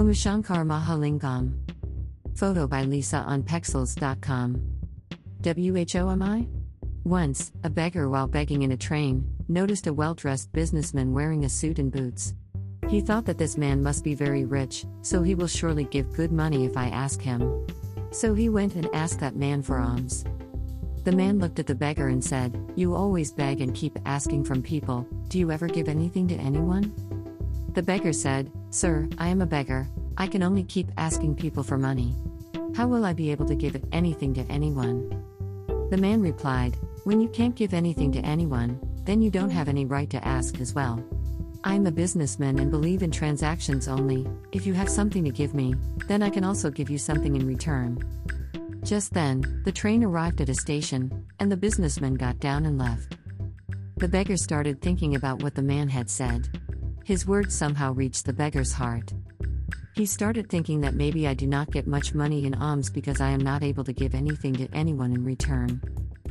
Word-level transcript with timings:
Umashankar 0.00 0.64
Mahalingam. 0.64 1.52
Photo 2.34 2.66
by 2.66 2.84
Lisa 2.84 3.18
on 3.18 3.42
Pexels.com. 3.42 4.54
WHO 5.44 5.98
AM 5.98 6.22
I? 6.22 6.46
Once, 7.04 7.52
a 7.64 7.68
beggar 7.68 8.08
while 8.08 8.26
begging 8.26 8.62
in 8.62 8.72
a 8.72 8.78
train, 8.78 9.22
noticed 9.48 9.88
a 9.88 9.92
well 9.92 10.14
dressed 10.14 10.50
businessman 10.52 11.12
wearing 11.12 11.44
a 11.44 11.50
suit 11.50 11.78
and 11.78 11.92
boots. 11.92 12.32
He 12.88 13.02
thought 13.02 13.26
that 13.26 13.36
this 13.36 13.58
man 13.58 13.82
must 13.82 14.02
be 14.02 14.14
very 14.14 14.46
rich, 14.46 14.86
so 15.02 15.22
he 15.22 15.34
will 15.34 15.46
surely 15.46 15.84
give 15.84 16.14
good 16.14 16.32
money 16.32 16.64
if 16.64 16.78
I 16.78 16.88
ask 16.88 17.20
him. 17.20 17.66
So 18.10 18.32
he 18.32 18.48
went 18.48 18.76
and 18.76 18.88
asked 18.94 19.20
that 19.20 19.36
man 19.36 19.60
for 19.60 19.80
alms. 19.80 20.24
The 21.04 21.12
man 21.12 21.38
looked 21.38 21.58
at 21.58 21.66
the 21.66 21.74
beggar 21.74 22.08
and 22.08 22.24
said, 22.24 22.58
You 22.74 22.94
always 22.94 23.32
beg 23.32 23.60
and 23.60 23.74
keep 23.74 23.98
asking 24.06 24.44
from 24.44 24.62
people, 24.62 25.06
do 25.28 25.38
you 25.38 25.50
ever 25.50 25.68
give 25.68 25.90
anything 25.90 26.26
to 26.28 26.36
anyone? 26.36 26.90
The 27.74 27.82
beggar 27.82 28.14
said, 28.14 28.50
Sir, 28.72 29.08
I 29.18 29.26
am 29.26 29.42
a 29.42 29.46
beggar, 29.46 29.88
I 30.16 30.28
can 30.28 30.44
only 30.44 30.62
keep 30.62 30.92
asking 30.96 31.34
people 31.34 31.64
for 31.64 31.76
money. 31.76 32.14
How 32.76 32.86
will 32.86 33.04
I 33.04 33.12
be 33.12 33.32
able 33.32 33.46
to 33.46 33.56
give 33.56 33.82
anything 33.90 34.32
to 34.34 34.42
anyone? 34.42 35.10
The 35.90 35.96
man 35.96 36.22
replied, 36.22 36.78
When 37.02 37.20
you 37.20 37.28
can't 37.28 37.56
give 37.56 37.74
anything 37.74 38.12
to 38.12 38.20
anyone, 38.20 38.80
then 39.04 39.22
you 39.22 39.28
don't 39.28 39.50
have 39.50 39.68
any 39.68 39.86
right 39.86 40.08
to 40.10 40.24
ask 40.24 40.60
as 40.60 40.72
well. 40.72 41.04
I 41.64 41.74
am 41.74 41.86
a 41.86 41.90
businessman 41.90 42.60
and 42.60 42.70
believe 42.70 43.02
in 43.02 43.10
transactions 43.10 43.88
only. 43.88 44.24
If 44.52 44.66
you 44.66 44.74
have 44.74 44.88
something 44.88 45.24
to 45.24 45.30
give 45.30 45.52
me, 45.52 45.74
then 46.06 46.22
I 46.22 46.30
can 46.30 46.44
also 46.44 46.70
give 46.70 46.88
you 46.88 46.96
something 46.96 47.34
in 47.34 47.48
return. 47.48 47.98
Just 48.84 49.12
then, 49.12 49.62
the 49.64 49.72
train 49.72 50.04
arrived 50.04 50.40
at 50.40 50.48
a 50.48 50.54
station, 50.54 51.26
and 51.40 51.50
the 51.50 51.56
businessman 51.56 52.14
got 52.14 52.38
down 52.38 52.66
and 52.66 52.78
left. 52.78 53.16
The 53.96 54.08
beggar 54.08 54.36
started 54.36 54.80
thinking 54.80 55.16
about 55.16 55.42
what 55.42 55.56
the 55.56 55.62
man 55.62 55.88
had 55.88 56.08
said. 56.08 56.48
His 57.10 57.26
words 57.26 57.56
somehow 57.56 57.92
reached 57.92 58.24
the 58.24 58.32
beggar's 58.32 58.72
heart. 58.72 59.12
He 59.96 60.06
started 60.06 60.48
thinking 60.48 60.80
that 60.82 60.94
maybe 60.94 61.26
I 61.26 61.34
do 61.34 61.44
not 61.44 61.72
get 61.72 61.88
much 61.88 62.14
money 62.14 62.46
in 62.46 62.54
alms 62.54 62.88
because 62.88 63.20
I 63.20 63.30
am 63.30 63.40
not 63.40 63.64
able 63.64 63.82
to 63.82 63.92
give 63.92 64.14
anything 64.14 64.54
to 64.54 64.68
anyone 64.72 65.10
in 65.10 65.24
return. 65.24 65.82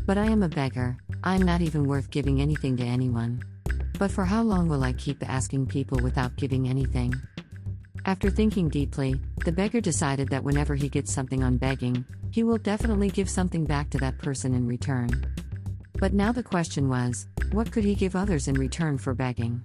But 0.05 0.17
I 0.17 0.27
am 0.27 0.41
a 0.41 0.47
beggar, 0.47 0.95
I 1.21 1.35
am 1.35 1.41
not 1.41 1.59
even 1.59 1.83
worth 1.83 2.09
giving 2.11 2.39
anything 2.39 2.77
to 2.77 2.85
anyone. 2.85 3.43
But 3.97 4.09
for 4.09 4.23
how 4.23 4.41
long 4.41 4.69
will 4.69 4.85
I 4.85 4.93
keep 4.93 5.21
asking 5.29 5.65
people 5.65 5.99
without 6.01 6.37
giving 6.37 6.69
anything? 6.69 7.13
After 8.05 8.29
thinking 8.29 8.69
deeply, 8.69 9.19
the 9.43 9.51
beggar 9.51 9.81
decided 9.81 10.29
that 10.29 10.45
whenever 10.45 10.75
he 10.75 10.87
gets 10.87 11.13
something 11.13 11.43
on 11.43 11.57
begging, 11.57 12.05
he 12.31 12.43
will 12.43 12.57
definitely 12.57 13.09
give 13.09 13.29
something 13.29 13.65
back 13.65 13.89
to 13.89 13.97
that 13.97 14.17
person 14.19 14.53
in 14.53 14.65
return. 14.65 15.09
But 15.99 16.13
now 16.13 16.31
the 16.31 16.41
question 16.41 16.87
was 16.87 17.27
what 17.51 17.69
could 17.69 17.83
he 17.83 17.95
give 17.95 18.15
others 18.15 18.47
in 18.47 18.55
return 18.55 18.97
for 18.97 19.13
begging? 19.13 19.61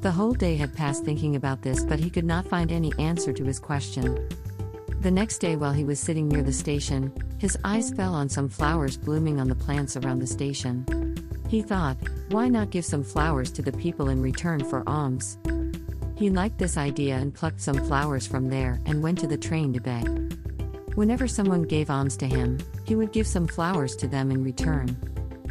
The 0.00 0.12
whole 0.12 0.32
day 0.32 0.54
had 0.54 0.76
passed 0.76 1.04
thinking 1.04 1.34
about 1.34 1.62
this, 1.62 1.84
but 1.84 1.98
he 1.98 2.08
could 2.08 2.24
not 2.24 2.46
find 2.46 2.70
any 2.70 2.92
answer 3.00 3.32
to 3.32 3.44
his 3.44 3.58
question. 3.58 4.28
The 5.00 5.10
next 5.10 5.38
day, 5.38 5.56
while 5.56 5.72
he 5.72 5.84
was 5.84 5.98
sitting 5.98 6.28
near 6.28 6.42
the 6.42 6.52
station, 6.52 7.12
his 7.38 7.58
eyes 7.64 7.92
fell 7.92 8.14
on 8.14 8.28
some 8.28 8.48
flowers 8.48 8.96
blooming 8.96 9.40
on 9.40 9.48
the 9.48 9.56
plants 9.56 9.96
around 9.96 10.20
the 10.20 10.26
station. 10.26 10.84
He 11.48 11.62
thought, 11.62 11.96
why 12.30 12.48
not 12.48 12.70
give 12.70 12.84
some 12.84 13.02
flowers 13.02 13.50
to 13.52 13.62
the 13.62 13.72
people 13.72 14.08
in 14.08 14.22
return 14.22 14.64
for 14.64 14.88
alms? 14.88 15.36
He 16.16 16.30
liked 16.30 16.58
this 16.58 16.76
idea 16.76 17.16
and 17.16 17.34
plucked 17.34 17.60
some 17.60 17.84
flowers 17.86 18.26
from 18.26 18.48
there 18.48 18.80
and 18.86 19.02
went 19.02 19.18
to 19.20 19.26
the 19.26 19.36
train 19.36 19.72
to 19.72 19.80
beg. 19.80 20.06
Whenever 20.94 21.26
someone 21.26 21.62
gave 21.62 21.90
alms 21.90 22.16
to 22.18 22.26
him, 22.26 22.58
he 22.84 22.94
would 22.94 23.12
give 23.12 23.26
some 23.26 23.46
flowers 23.48 23.96
to 23.96 24.06
them 24.06 24.30
in 24.30 24.44
return. 24.44 24.96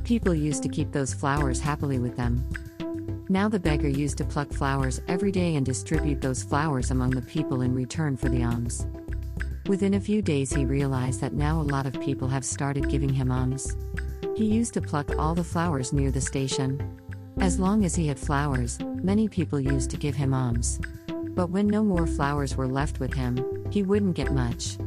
People 0.04 0.34
used 0.34 0.64
to 0.64 0.70
keep 0.70 0.92
those 0.92 1.14
flowers 1.14 1.60
happily 1.60 2.00
with 2.00 2.16
them. 2.16 2.48
Now 3.30 3.50
the 3.50 3.60
beggar 3.60 3.90
used 3.90 4.18
to 4.20 4.24
pluck 4.24 4.54
flowers 4.54 5.02
every 5.10 5.34
day 5.34 5.56
and 5.56 5.66
distribute 5.66 6.22
those 6.22 6.44
flowers 6.44 6.92
among 6.92 7.10
the 7.10 7.22
people 7.22 7.62
in 7.62 7.76
return 7.76 8.16
for 8.16 8.30
the 8.30 8.44
alms. 8.44 8.88
Within 9.68 9.96
a 9.96 10.00
few 10.00 10.22
days, 10.22 10.54
he 10.54 10.64
realized 10.64 11.20
that 11.20 11.34
now 11.34 11.60
a 11.60 11.62
lot 11.62 11.86
of 11.86 12.00
people 12.00 12.30
have 12.30 12.46
started 12.46 12.90
giving 12.90 13.14
him 13.14 13.30
alms. 13.30 13.76
He 14.38 14.46
used 14.46 14.74
to 14.76 14.82
pluck 14.82 15.20
all 15.20 15.36
the 15.36 15.44
flowers 15.44 15.92
near 15.92 16.10
the 16.10 16.22
station. 16.22 16.80
As 17.42 17.60
long 17.60 17.84
as 17.84 17.96
he 17.96 18.08
had 18.08 18.18
flowers, 18.18 18.80
many 18.80 19.28
people 19.28 19.60
used 19.60 19.90
to 19.90 19.98
give 19.98 20.16
him 20.16 20.34
alms. 20.34 20.80
But 21.36 21.50
when 21.50 21.68
no 21.68 21.84
more 21.84 22.08
flowers 22.08 22.56
were 22.56 22.68
left 22.68 23.02
with 23.02 23.14
him, 23.14 23.66
he 23.70 23.84
wouldn't 23.84 24.16
get 24.16 24.32
much. 24.32 24.78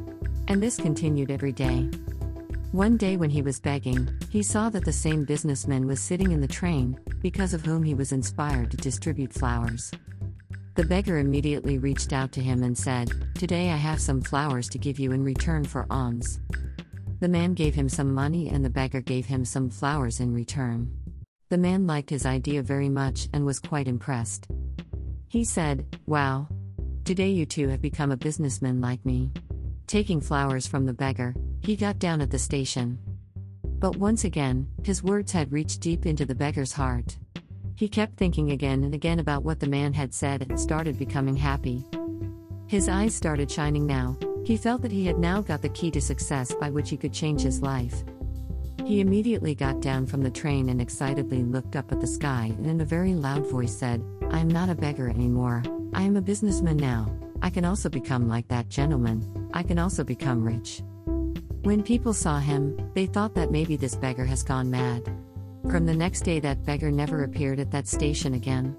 And 0.48 0.62
this 0.62 0.78
continued 0.78 1.30
every 1.30 1.52
day. 1.52 1.90
One 2.72 2.96
day 2.96 3.18
when 3.18 3.30
he 3.30 3.42
was 3.42 3.60
begging, 3.60 4.08
he 4.30 4.42
saw 4.42 4.70
that 4.70 4.86
the 4.86 4.92
same 4.92 5.24
businessman 5.24 5.86
was 5.86 6.00
sitting 6.00 6.32
in 6.32 6.40
the 6.40 6.48
train, 6.48 6.98
because 7.20 7.54
of 7.54 7.64
whom 7.64 7.82
he 7.82 7.94
was 7.94 8.12
inspired 8.12 8.70
to 8.70 8.76
distribute 8.76 9.32
flowers. 9.32 9.90
The 10.76 10.84
beggar 10.84 11.18
immediately 11.18 11.78
reached 11.78 12.12
out 12.12 12.32
to 12.32 12.40
him 12.40 12.62
and 12.62 12.76
said, 12.76 13.10
Today 13.34 13.70
I 13.70 13.76
have 13.76 14.00
some 14.00 14.22
flowers 14.22 14.68
to 14.70 14.78
give 14.78 14.98
you 14.98 15.12
in 15.12 15.24
return 15.24 15.64
for 15.64 15.86
alms. 15.90 16.40
The 17.20 17.28
man 17.28 17.52
gave 17.54 17.74
him 17.74 17.88
some 17.88 18.14
money 18.14 18.48
and 18.48 18.64
the 18.64 18.70
beggar 18.70 19.00
gave 19.02 19.26
him 19.26 19.44
some 19.44 19.68
flowers 19.68 20.20
in 20.20 20.32
return. 20.32 20.90
The 21.50 21.58
man 21.58 21.86
liked 21.86 22.08
his 22.08 22.24
idea 22.24 22.62
very 22.62 22.88
much 22.88 23.28
and 23.32 23.44
was 23.44 23.58
quite 23.58 23.88
impressed. 23.88 24.46
He 25.28 25.44
said, 25.44 25.84
Wow. 26.06 26.48
Today 27.04 27.30
you 27.30 27.44
two 27.44 27.68
have 27.68 27.82
become 27.82 28.10
a 28.10 28.16
businessman 28.16 28.80
like 28.80 29.04
me. 29.04 29.32
Taking 29.86 30.20
flowers 30.20 30.66
from 30.66 30.86
the 30.86 30.94
beggar, 30.94 31.34
he 31.60 31.76
got 31.76 31.98
down 31.98 32.20
at 32.20 32.30
the 32.30 32.38
station. 32.38 32.98
But 33.80 33.96
once 33.96 34.24
again, 34.24 34.68
his 34.84 35.02
words 35.02 35.32
had 35.32 35.50
reached 35.50 35.80
deep 35.80 36.04
into 36.04 36.26
the 36.26 36.34
beggar's 36.34 36.74
heart. 36.74 37.16
He 37.76 37.88
kept 37.88 38.18
thinking 38.18 38.50
again 38.50 38.84
and 38.84 38.94
again 38.94 39.20
about 39.20 39.42
what 39.42 39.58
the 39.58 39.66
man 39.66 39.94
had 39.94 40.12
said 40.12 40.42
and 40.42 40.60
started 40.60 40.98
becoming 40.98 41.34
happy. 41.34 41.86
His 42.66 42.90
eyes 42.90 43.14
started 43.14 43.50
shining 43.50 43.86
now, 43.86 44.18
he 44.44 44.58
felt 44.58 44.82
that 44.82 44.92
he 44.92 45.06
had 45.06 45.18
now 45.18 45.40
got 45.40 45.62
the 45.62 45.70
key 45.70 45.90
to 45.92 46.00
success 46.00 46.54
by 46.54 46.68
which 46.68 46.90
he 46.90 46.98
could 46.98 47.14
change 47.14 47.40
his 47.40 47.62
life. 47.62 48.04
He 48.84 49.00
immediately 49.00 49.54
got 49.54 49.80
down 49.80 50.06
from 50.06 50.22
the 50.22 50.30
train 50.30 50.68
and 50.68 50.80
excitedly 50.80 51.42
looked 51.42 51.74
up 51.74 51.90
at 51.90 52.00
the 52.02 52.06
sky 52.06 52.52
and 52.58 52.66
in 52.66 52.82
a 52.82 52.84
very 52.84 53.14
loud 53.14 53.46
voice 53.46 53.74
said, 53.74 54.04
I 54.30 54.40
am 54.40 54.48
not 54.48 54.68
a 54.68 54.74
beggar 54.74 55.08
anymore, 55.08 55.62
I 55.94 56.02
am 56.02 56.16
a 56.16 56.22
businessman 56.22 56.76
now. 56.76 57.06
I 57.40 57.48
can 57.48 57.64
also 57.64 57.88
become 57.88 58.28
like 58.28 58.48
that 58.48 58.68
gentleman, 58.68 59.48
I 59.54 59.62
can 59.62 59.78
also 59.78 60.04
become 60.04 60.44
rich. 60.44 60.82
When 61.62 61.82
people 61.82 62.14
saw 62.14 62.38
him, 62.38 62.90
they 62.94 63.04
thought 63.04 63.34
that 63.34 63.50
maybe 63.50 63.76
this 63.76 63.94
beggar 63.94 64.24
has 64.24 64.42
gone 64.42 64.70
mad. 64.70 65.02
From 65.70 65.84
the 65.84 65.94
next 65.94 66.22
day, 66.22 66.40
that 66.40 66.64
beggar 66.64 66.90
never 66.90 67.22
appeared 67.24 67.60
at 67.60 67.70
that 67.70 67.86
station 67.86 68.32
again. 68.32 68.74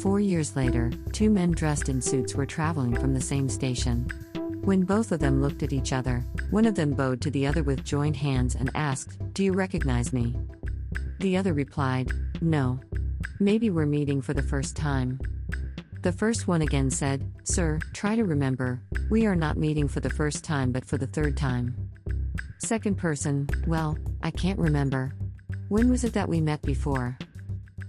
Four 0.00 0.18
years 0.18 0.56
later, 0.56 0.90
two 1.12 1.30
men 1.30 1.52
dressed 1.52 1.88
in 1.88 2.02
suits 2.02 2.34
were 2.34 2.44
traveling 2.44 2.96
from 2.96 3.14
the 3.14 3.20
same 3.20 3.48
station. 3.48 4.08
When 4.64 4.82
both 4.82 5.12
of 5.12 5.20
them 5.20 5.40
looked 5.40 5.62
at 5.62 5.72
each 5.72 5.92
other, 5.92 6.24
one 6.50 6.66
of 6.66 6.74
them 6.74 6.92
bowed 6.92 7.20
to 7.20 7.30
the 7.30 7.46
other 7.46 7.62
with 7.62 7.84
joined 7.84 8.16
hands 8.16 8.56
and 8.56 8.68
asked, 8.74 9.16
Do 9.32 9.44
you 9.44 9.52
recognize 9.52 10.12
me? 10.12 10.34
The 11.20 11.36
other 11.36 11.52
replied, 11.52 12.10
No. 12.40 12.80
Maybe 13.38 13.70
we're 13.70 13.86
meeting 13.86 14.20
for 14.20 14.34
the 14.34 14.42
first 14.42 14.76
time. 14.76 15.20
The 16.02 16.12
first 16.12 16.48
one 16.48 16.62
again 16.62 16.90
said, 16.90 17.32
Sir, 17.44 17.78
try 17.92 18.16
to 18.16 18.24
remember, 18.24 18.82
we 19.08 19.24
are 19.24 19.36
not 19.36 19.56
meeting 19.56 19.86
for 19.86 20.00
the 20.00 20.10
first 20.10 20.42
time 20.42 20.72
but 20.72 20.84
for 20.84 20.98
the 20.98 21.06
third 21.06 21.36
time. 21.36 21.91
Second 22.64 22.96
person, 22.96 23.48
well, 23.66 23.98
I 24.22 24.30
can't 24.30 24.58
remember. 24.58 25.12
When 25.68 25.90
was 25.90 26.04
it 26.04 26.12
that 26.12 26.28
we 26.28 26.40
met 26.40 26.62
before? 26.62 27.18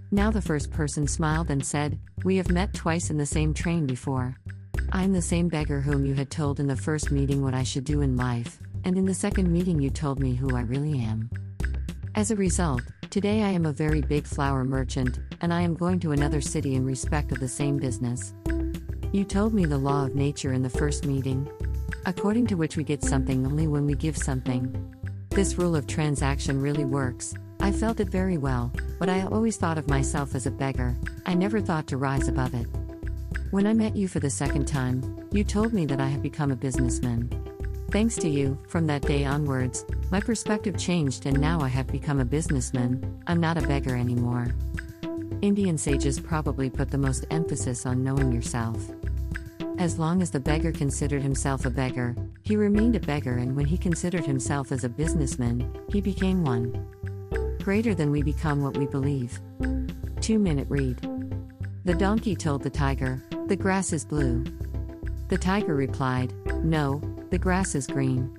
Now 0.09 0.31
the 0.31 0.41
first 0.41 0.71
person 0.71 1.07
smiled 1.07 1.51
and 1.51 1.63
said, 1.63 1.99
We 2.23 2.37
have 2.37 2.49
met 2.49 2.73
twice 2.73 3.11
in 3.11 3.17
the 3.17 3.25
same 3.25 3.53
train 3.53 3.85
before. 3.85 4.35
I'm 4.91 5.13
the 5.13 5.21
same 5.21 5.47
beggar 5.47 5.79
whom 5.79 6.07
you 6.07 6.15
had 6.15 6.31
told 6.31 6.59
in 6.59 6.65
the 6.65 6.75
first 6.75 7.11
meeting 7.11 7.43
what 7.43 7.53
I 7.53 7.61
should 7.61 7.83
do 7.83 8.01
in 8.01 8.17
life, 8.17 8.57
and 8.83 8.97
in 8.97 9.05
the 9.05 9.13
second 9.13 9.53
meeting 9.53 9.79
you 9.79 9.91
told 9.91 10.19
me 10.19 10.33
who 10.33 10.55
I 10.55 10.61
really 10.61 10.99
am. 10.99 11.29
As 12.15 12.31
a 12.31 12.35
result, 12.35 12.81
today 13.11 13.43
I 13.43 13.49
am 13.49 13.67
a 13.67 13.73
very 13.73 14.01
big 14.01 14.25
flower 14.25 14.63
merchant, 14.63 15.19
and 15.41 15.53
I 15.53 15.61
am 15.61 15.75
going 15.75 15.99
to 15.99 16.13
another 16.13 16.41
city 16.41 16.73
in 16.73 16.83
respect 16.83 17.31
of 17.31 17.39
the 17.39 17.47
same 17.47 17.77
business. 17.77 18.33
You 19.11 19.23
told 19.23 19.53
me 19.53 19.65
the 19.65 19.77
law 19.77 20.05
of 20.07 20.15
nature 20.15 20.51
in 20.51 20.63
the 20.63 20.69
first 20.69 21.05
meeting, 21.05 21.47
according 22.05 22.47
to 22.47 22.55
which 22.55 22.77
we 22.77 22.83
get 22.83 23.03
something 23.03 23.45
only 23.45 23.67
when 23.67 23.85
we 23.85 23.95
give 23.95 24.17
something. 24.17 24.93
This 25.29 25.57
rule 25.57 25.75
of 25.75 25.87
transaction 25.87 26.61
really 26.61 26.85
works. 26.85 27.33
I 27.59 27.71
felt 27.71 27.99
it 27.99 28.09
very 28.09 28.37
well, 28.37 28.71
but 28.99 29.09
I 29.09 29.21
always 29.21 29.57
thought 29.57 29.77
of 29.77 29.87
myself 29.87 30.35
as 30.35 30.45
a 30.45 30.51
beggar, 30.51 30.95
I 31.25 31.33
never 31.33 31.61
thought 31.61 31.87
to 31.87 31.97
rise 31.97 32.27
above 32.27 32.53
it. 32.53 32.67
When 33.51 33.65
I 33.65 33.73
met 33.73 33.95
you 33.95 34.07
for 34.07 34.19
the 34.19 34.29
second 34.29 34.67
time, 34.67 35.27
you 35.31 35.43
told 35.43 35.73
me 35.73 35.85
that 35.85 36.01
I 36.01 36.07
have 36.07 36.21
become 36.21 36.51
a 36.51 36.55
businessman. 36.55 37.29
Thanks 37.91 38.15
to 38.17 38.27
you, 38.27 38.57
from 38.67 38.87
that 38.87 39.03
day 39.03 39.25
onwards, 39.25 39.85
my 40.11 40.19
perspective 40.19 40.77
changed 40.77 41.25
and 41.25 41.39
now 41.39 41.61
I 41.61 41.67
have 41.67 41.87
become 41.87 42.19
a 42.19 42.25
businessman, 42.25 43.21
I'm 43.27 43.39
not 43.39 43.57
a 43.57 43.67
beggar 43.67 43.95
anymore. 43.95 44.47
Indian 45.41 45.77
sages 45.77 46.19
probably 46.19 46.69
put 46.69 46.89
the 46.89 46.97
most 46.97 47.25
emphasis 47.29 47.85
on 47.85 48.03
knowing 48.03 48.31
yourself. 48.31 48.77
As 49.83 49.99
long 49.99 50.21
as 50.21 50.31
the 50.31 50.39
beggar 50.39 50.71
considered 50.71 51.21
himself 51.21 51.65
a 51.65 51.69
beggar, 51.69 52.15
he 52.41 52.55
remained 52.55 52.95
a 52.95 53.01
beggar, 53.01 53.35
and 53.35 53.53
when 53.53 53.65
he 53.65 53.77
considered 53.77 54.25
himself 54.25 54.71
as 54.71 54.85
a 54.85 54.89
businessman, 54.89 55.77
he 55.89 55.99
became 55.99 56.45
one. 56.45 56.71
Greater 57.61 57.93
than 57.93 58.09
we 58.09 58.23
become 58.23 58.61
what 58.61 58.77
we 58.77 58.85
believe. 58.85 59.41
2 60.21 60.39
minute 60.39 60.67
read. 60.69 61.01
The 61.83 61.95
donkey 61.95 62.33
told 62.33 62.63
the 62.63 62.69
tiger, 62.69 63.21
The 63.47 63.57
grass 63.57 63.91
is 63.91 64.05
blue. 64.05 64.45
The 65.27 65.37
tiger 65.37 65.75
replied, 65.75 66.31
No, 66.63 67.01
the 67.29 67.37
grass 67.37 67.75
is 67.75 67.85
green. 67.85 68.33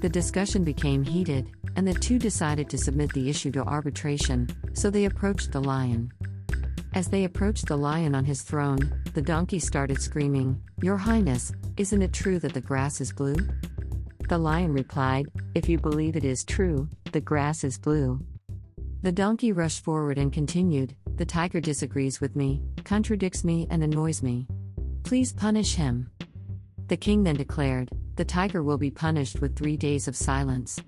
The 0.00 0.08
discussion 0.08 0.64
became 0.64 1.04
heated, 1.04 1.50
and 1.76 1.86
the 1.86 1.92
two 1.92 2.18
decided 2.18 2.70
to 2.70 2.78
submit 2.78 3.12
the 3.12 3.28
issue 3.28 3.50
to 3.50 3.64
arbitration, 3.64 4.48
so 4.72 4.88
they 4.88 5.04
approached 5.04 5.52
the 5.52 5.60
lion. 5.60 6.10
As 6.94 7.08
they 7.08 7.24
approached 7.24 7.68
the 7.68 7.76
lion 7.76 8.14
on 8.14 8.26
his 8.26 8.42
throne, 8.42 9.02
the 9.14 9.22
donkey 9.22 9.58
started 9.58 10.02
screaming, 10.02 10.60
Your 10.82 10.98
Highness, 10.98 11.50
isn't 11.78 12.02
it 12.02 12.12
true 12.12 12.38
that 12.40 12.52
the 12.52 12.60
grass 12.60 13.00
is 13.00 13.14
blue? 13.14 13.36
The 14.28 14.36
lion 14.36 14.74
replied, 14.74 15.26
If 15.54 15.70
you 15.70 15.78
believe 15.78 16.16
it 16.16 16.24
is 16.24 16.44
true, 16.44 16.90
the 17.12 17.20
grass 17.20 17.64
is 17.64 17.78
blue. 17.78 18.20
The 19.00 19.10
donkey 19.10 19.52
rushed 19.52 19.82
forward 19.82 20.18
and 20.18 20.30
continued, 20.30 20.94
The 21.16 21.24
tiger 21.24 21.60
disagrees 21.60 22.20
with 22.20 22.36
me, 22.36 22.62
contradicts 22.84 23.42
me, 23.42 23.66
and 23.70 23.82
annoys 23.82 24.22
me. 24.22 24.46
Please 25.02 25.32
punish 25.32 25.76
him. 25.76 26.10
The 26.88 26.98
king 26.98 27.22
then 27.22 27.36
declared, 27.36 27.90
The 28.16 28.26
tiger 28.26 28.62
will 28.62 28.78
be 28.78 28.90
punished 28.90 29.40
with 29.40 29.56
three 29.56 29.78
days 29.78 30.08
of 30.08 30.16
silence. 30.16 30.78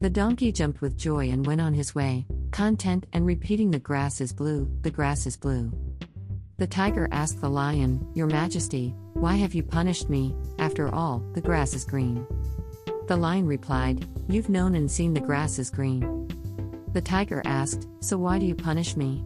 The 0.00 0.10
donkey 0.10 0.50
jumped 0.50 0.80
with 0.80 0.96
joy 0.96 1.30
and 1.30 1.46
went 1.46 1.60
on 1.60 1.74
his 1.74 1.94
way, 1.94 2.26
content 2.50 3.06
and 3.12 3.26
repeating, 3.26 3.70
The 3.70 3.78
grass 3.78 4.20
is 4.20 4.32
blue, 4.32 4.70
the 4.82 4.90
grass 4.90 5.26
is 5.26 5.36
blue. 5.36 5.72
The 6.58 6.66
tiger 6.66 7.08
asked 7.10 7.40
the 7.40 7.48
lion, 7.48 8.06
Your 8.14 8.26
Majesty, 8.26 8.94
why 9.14 9.36
have 9.36 9.54
you 9.54 9.62
punished 9.62 10.10
me? 10.10 10.34
After 10.58 10.94
all, 10.94 11.20
the 11.32 11.40
grass 11.40 11.74
is 11.74 11.84
green. 11.84 12.26
The 13.06 13.16
lion 13.16 13.46
replied, 13.46 14.06
You've 14.28 14.50
known 14.50 14.74
and 14.74 14.90
seen 14.90 15.14
the 15.14 15.20
grass 15.20 15.58
is 15.58 15.70
green. 15.70 16.28
The 16.92 17.00
tiger 17.00 17.42
asked, 17.44 17.88
So 18.00 18.18
why 18.18 18.38
do 18.38 18.46
you 18.46 18.54
punish 18.54 18.96
me? 18.96 19.24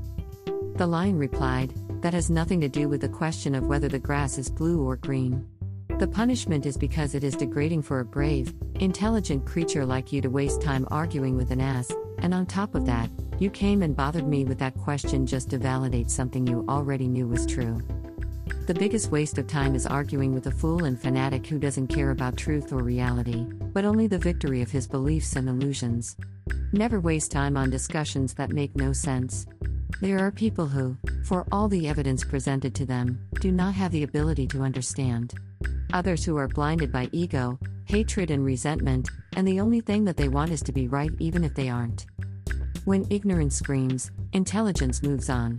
The 0.77 0.87
lion 0.87 1.19
replied, 1.19 1.73
That 2.03 2.15
has 2.15 2.31
nothing 2.31 2.61
to 2.61 2.69
do 2.69 2.89
with 2.89 3.01
the 3.01 3.09
question 3.09 3.55
of 3.55 3.67
whether 3.67 3.89
the 3.89 3.99
grass 3.99 4.39
is 4.39 4.51
blue 4.51 4.83
or 4.83 4.97
green. 4.97 5.47
The 5.99 6.07
punishment 6.07 6.67
is 6.67 6.77
because 6.77 7.15
it 7.15 7.25
is 7.25 7.37
degrading 7.37 7.83
for 7.83 8.01
a 8.01 8.05
brave, 8.05 8.53
intelligent 8.81 9.47
creature 9.47 9.87
like 9.87 10.13
you 10.13 10.21
to 10.21 10.31
waste 10.31 10.61
time 10.61 10.87
arguing 10.91 11.37
with 11.37 11.51
an 11.51 11.61
ass, 11.61 11.93
and 12.25 12.33
on 12.33 12.47
top 12.47 12.75
of 12.75 12.87
that, 12.87 13.11
you 13.39 13.51
came 13.51 13.83
and 13.83 13.95
bothered 13.95 14.27
me 14.27 14.47
with 14.47 14.59
that 14.59 14.75
question 14.79 15.27
just 15.27 15.51
to 15.51 15.59
validate 15.59 16.11
something 16.11 16.47
you 16.47 16.65
already 16.71 17.07
knew 17.07 17.29
was 17.29 17.45
true. 17.45 17.83
The 18.67 18.73
biggest 18.73 19.11
waste 19.11 19.37
of 19.37 19.47
time 19.47 19.75
is 19.75 19.87
arguing 19.87 20.33
with 20.33 20.47
a 20.47 20.51
fool 20.51 20.87
and 20.87 20.99
fanatic 20.99 21.47
who 21.47 21.59
doesn't 21.59 21.89
care 21.89 22.13
about 22.13 22.39
truth 22.39 22.73
or 22.73 22.83
reality, 22.83 23.45
but 23.75 23.85
only 23.85 24.07
the 24.07 24.17
victory 24.17 24.63
of 24.63 24.71
his 24.71 24.87
beliefs 24.87 25.37
and 25.37 25.51
illusions. 25.51 26.17
Never 26.73 26.99
waste 26.99 27.31
time 27.31 27.59
on 27.59 27.69
discussions 27.69 28.33
that 28.35 28.49
make 28.49 28.75
no 28.75 28.95
sense. 28.95 29.45
There 30.01 30.19
are 30.19 30.33
people 30.33 30.67
who, 30.67 30.97
for 31.27 31.47
all 31.53 31.69
the 31.69 31.87
evidence 31.89 32.25
presented 32.25 32.75
to 32.77 32.87
them, 32.87 33.19
do 33.39 33.53
not 33.53 33.75
have 33.75 33.93
the 33.93 34.05
ability 34.05 34.47
to 34.47 34.63
understand. 34.63 35.35
Others 35.93 36.25
who 36.25 36.39
are 36.39 36.49
blinded 36.49 36.91
by 36.91 37.11
ego, 37.13 37.59
hatred, 37.85 38.31
and 38.31 38.43
resentment, 38.47 39.11
and 39.37 39.47
the 39.47 39.61
only 39.61 39.83
thing 39.83 40.05
that 40.07 40.17
they 40.17 40.29
want 40.29 40.53
is 40.53 40.63
to 40.63 40.73
be 40.73 40.89
right 40.89 41.11
even 41.19 41.45
if 41.45 41.55
they 41.55 41.69
aren't. 41.69 42.07
When 42.85 43.07
ignorance 43.09 43.57
screams, 43.57 44.11
intelligence 44.35 45.03
moves 45.03 45.31
on. 45.31 45.59